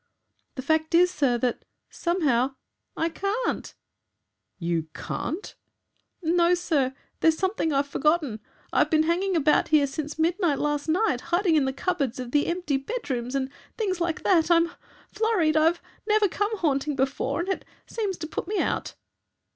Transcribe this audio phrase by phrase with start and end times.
[0.55, 2.55] "'The fact is, sir, that somehow
[2.97, 3.75] I can't.'
[4.57, 5.53] "'You CAN'T?'
[6.23, 6.95] "'No, sir.
[7.19, 8.39] There's something I've forgotten.
[8.73, 12.47] I've been hanging about here since midnight last night, hiding in the cupboards of the
[12.47, 14.49] empty bedrooms and things like that.
[14.49, 14.71] I'm
[15.13, 15.55] flurried.
[15.55, 18.95] I've never come haunting before, and it seems to put me out.'